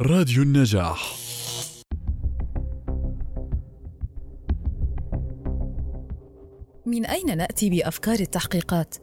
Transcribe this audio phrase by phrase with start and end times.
[0.00, 1.16] راديو النجاح.
[6.86, 8.94] من أين نأتي بأفكار التحقيقات؟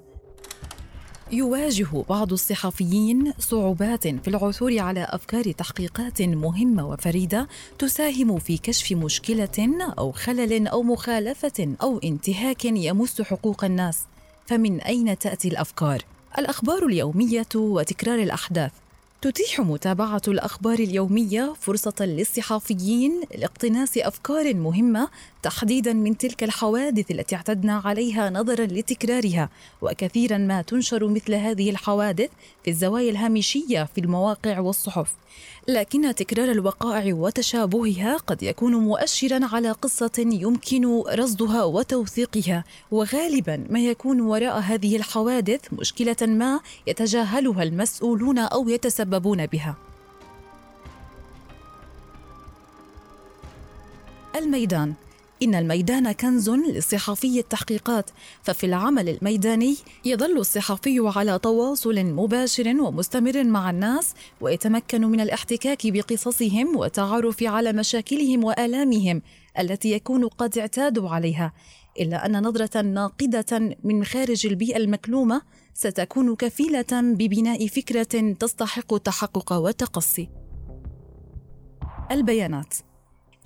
[1.31, 7.47] يواجه بعض الصحفيين صعوبات في العثور على أفكار تحقيقات مهمة وفريدة
[7.79, 13.99] تساهم في كشف مشكلة أو خلل أو مخالفة أو انتهاك يمس حقوق الناس.
[14.45, 16.05] فمن أين تأتي الأفكار؟
[16.37, 18.71] الأخبار اليومية وتكرار الأحداث.
[19.21, 25.09] تتيح متابعة الأخبار اليومية فرصة للصحافيين لاقتناس أفكار مهمة
[25.43, 29.49] تحديدا من تلك الحوادث التي اعتدنا عليها نظرا لتكرارها.
[29.81, 32.29] وكثيرا ما تنشر مثل هذه الحوادث
[32.63, 35.13] في الزوايا الهامشية في المواقع والصحف.
[35.67, 42.63] لكن تكرار الوقائع وتشابهها قد يكون مؤشرا على قصة يمكن رصدها وتوثيقها.
[42.91, 48.69] وغالبا ما يكون وراء هذه الحوادث مشكلة ما يتجاهلها المسؤولون أو
[49.11, 49.75] يتسببون بها.
[54.35, 54.93] الميدان.
[55.43, 58.09] إن الميدان كنز لصحفي التحقيقات
[58.43, 66.75] ففي العمل الميداني يظل الصحفي على تواصل مباشر ومستمر مع الناس ويتمكن من الاحتكاك بقصصهم
[66.75, 69.21] والتعرف على مشاكلهم وآلامهم
[69.59, 71.53] التي يكون قد اعتادوا عليها.
[71.99, 75.41] إلا أن نظرة ناقدة من خارج البيئة المكلومة
[75.73, 80.29] ستكون كفيلة ببناء فكرة تستحق التحقق والتقصي
[82.11, 82.73] البيانات.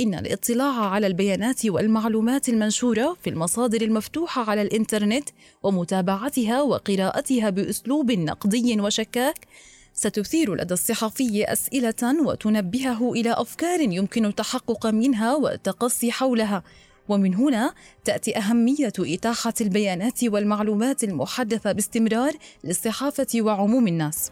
[0.02, 5.30] إن الاطلاع على البيانات والمعلومات المنشورة في المصادر المفتوحة على الإنترنت
[5.64, 9.48] ومتابعتها وقراءتها بأسلوب نقدي وشكاك
[9.94, 16.64] ستثير لدى الصحفي أسئلة وتنبهه إلى أفكار يمكن التحقق منها والتقصي حولها.
[17.10, 24.32] ومن هنا تأتي أهمية إتاحة البيانات والمعلومات المحدثة باستمرار للصحافة وعموم الناس.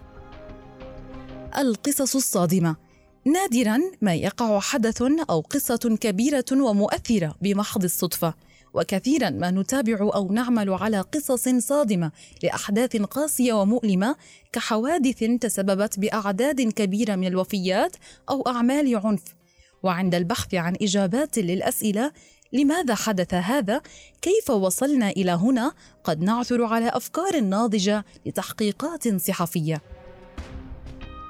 [1.57, 2.75] القصص الصادمة
[3.25, 8.33] نادرا ما يقع حدث أو قصة كبيرة ومؤثرة بمحض الصدفة
[8.73, 12.11] وكثيرا ما نتابع أو نعمل على قصص صادمة
[12.43, 14.15] لأحداث قاسية ومؤلمة
[14.53, 17.95] كحوادث تسببت بأعداد كبيرة من الوفيات
[18.29, 19.23] أو أعمال عنف
[19.83, 22.11] وعند البحث عن إجابات للأسئلة
[22.53, 23.81] لماذا حدث هذا؟
[24.21, 29.81] كيف وصلنا إلى هنا؟ قد نعثر على أفكار ناضجة لتحقيقات صحفية.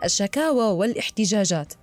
[0.04, 1.74] الشكاوى والاحتجاجات.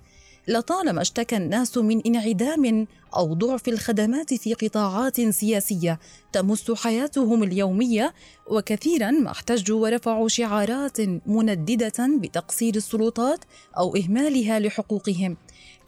[0.47, 5.99] لطالما اشتكى الناس من انعدام أو ضعف الخدمات في قطاعات سياسية
[6.33, 8.13] تمس حياتهم اليومية
[8.47, 13.39] وكثيرا ما احتجوا ورفعوا شعارات منددة بتقصير السلطات
[13.77, 15.37] أو إهمالها لحقوقهم.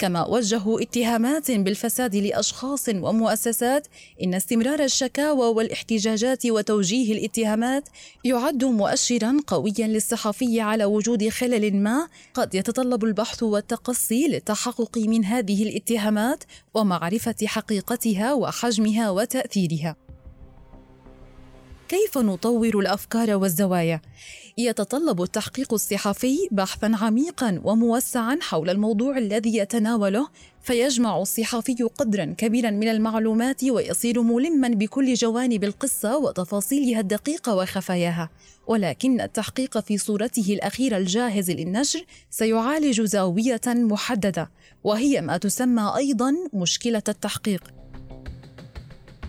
[0.03, 3.87] كما وجهوا اتهامات بالفساد لأشخاص ومؤسسات
[4.23, 7.89] إن استمرار الشكاوى والاحتجاجات وتوجيه الاتهامات
[8.23, 15.63] يعد مؤشرا قويا للصحفي على وجود خلل ما قد يتطلب البحث والتقصي للتحقق من هذه
[15.63, 16.43] الاتهامات
[16.73, 20.02] ومعرفة حقيقتها وحجمها وتأثيرها.
[21.93, 24.01] كيف نطور الأفكار والزوايا؟
[24.57, 30.27] يتطلب التحقيق الصحفي بحثا عميقا وموسعا حول الموضوع الذي يتناوله
[30.61, 38.29] فيجمع الصحفي قدرا كبيرا من المعلومات ويصير ملما بكل جوانب القصة وتفاصيلها الدقيقة وخفاياها.
[38.67, 44.51] ولكن التحقيق في صورته الأخيرة الجاهز للنشر سيعالج زاوية محددة
[44.83, 47.82] وهي ما تسمى أيضا مشكلة التحقيق.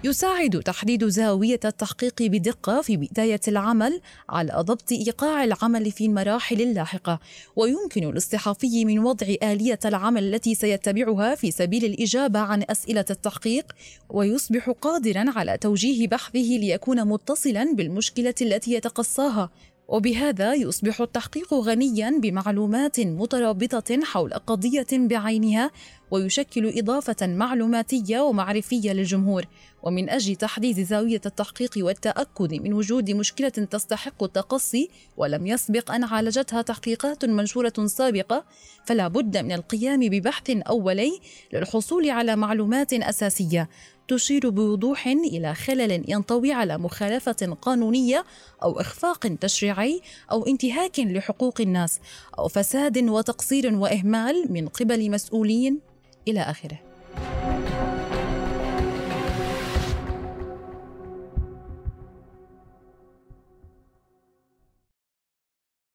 [0.04, 7.20] يساعد تحديد زاوية التحقيق بدقة في بداية العمل على ضبط إيقاع العمل في المراحل اللاحقة.
[7.56, 13.72] ويمكن للصحفي من وضع آلية العمل التي سيتبعها في سبيل الإجابة عن أسئلة التحقيق
[14.08, 19.50] ويصبح قادرا على توجيه بحثه ليكون متصلا بالمشكلة التي يتقصاها.
[19.88, 25.70] وبهذا يصبح التحقيق غنيا بمعلومات مترابطة حول قضية بعينها
[26.10, 29.44] ويشكل إضافة معلوماتية ومعرفية للجمهور.
[29.82, 36.62] ومن أجل تحديد زاوية التحقيق والتأكد من وجود مشكلة تستحق التقصي ولم يسبق أن عالجتها
[36.62, 38.44] تحقيقات منشورة سابقة
[38.84, 41.20] فلا بد من القيام ببحث أولي
[41.52, 43.68] للحصول على معلومات أساسية.
[44.08, 48.24] تشير بوضوح إلى خلل ينطوي على مخالفة قانونية
[48.62, 52.00] أو إخفاق تشريعي أو انتهاك لحقوق الناس
[52.38, 55.80] أو فساد وتقصير وإهمال من قبل مسؤولين
[56.28, 56.93] إلى آخره.